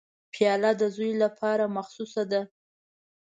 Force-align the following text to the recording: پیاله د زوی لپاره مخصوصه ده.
پیاله 0.33 0.71
د 0.81 0.83
زوی 0.95 1.11
لپاره 1.23 1.65
مخصوصه 1.77 2.23
ده. 2.31 2.41